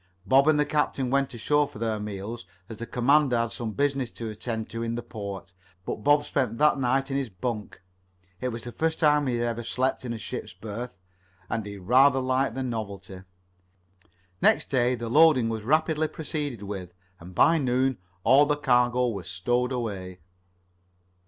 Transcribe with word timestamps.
Bob 0.25 0.47
and 0.47 0.59
the 0.59 0.65
captain 0.65 1.11
went 1.11 1.31
ashore 1.31 1.67
for 1.67 1.77
their 1.77 1.99
meals, 1.99 2.47
as 2.69 2.77
the 2.77 2.87
commander 2.87 3.37
had 3.37 3.51
some 3.51 3.69
business 3.71 4.09
to 4.09 4.31
attend 4.31 4.67
to 4.67 4.81
in 4.81 4.95
the 4.95 5.03
port, 5.03 5.53
but 5.85 6.03
Bob 6.03 6.23
spent 6.23 6.57
that 6.57 6.79
night 6.79 7.11
in 7.11 7.17
his 7.17 7.29
bunk. 7.29 7.83
It 8.39 8.47
was 8.47 8.63
the 8.63 8.71
first 8.71 8.97
time 8.97 9.27
he 9.27 9.35
had 9.35 9.45
ever 9.45 9.61
slept 9.61 10.03
in 10.03 10.11
a 10.11 10.17
ship's 10.17 10.55
berth, 10.55 10.97
and 11.51 11.67
he 11.67 11.77
rather 11.77 12.19
liked 12.19 12.55
the 12.55 12.63
novelty. 12.63 13.17
The 13.21 13.23
next 14.41 14.71
day 14.71 14.95
the 14.95 15.07
loading 15.07 15.49
was 15.49 15.61
rapidly 15.61 16.07
proceeded 16.07 16.63
with, 16.63 16.95
and 17.19 17.35
by 17.35 17.59
noon 17.59 17.99
all 18.23 18.47
the 18.47 18.57
cargo 18.57 19.07
was 19.09 19.29
stowed 19.29 19.71
away. 19.71 20.17